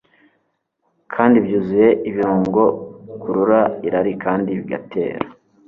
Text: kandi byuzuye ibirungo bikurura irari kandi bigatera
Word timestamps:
kandi 1.13 1.37
byuzuye 1.45 1.87
ibirungo 2.09 2.63
bikurura 3.07 3.59
irari 3.87 4.13
kandi 4.23 4.49
bigatera 4.57 5.25